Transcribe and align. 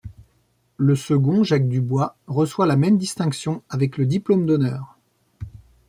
Le 0.77 0.95
second, 0.95 1.43
Jacques 1.43 1.67
Dubois, 1.69 2.15
reçoit 2.25 2.65
la 2.65 2.75
même 2.75 2.97
distinction, 2.97 3.61
avec 3.69 3.97
le 3.99 4.07
diplôme 4.07 4.47
d’honneur. 4.47 4.97